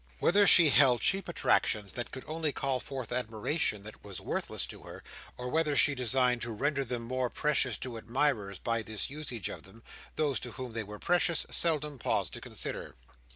[0.17, 4.81] Whether she held cheap attractions that could only call forth admiration that was worthless to
[4.81, 5.03] her,
[5.37, 9.61] or whether she designed to render them more precious to admirers by this usage of
[9.61, 9.83] them,
[10.15, 12.95] those to whom they were precious seldom paused to consider.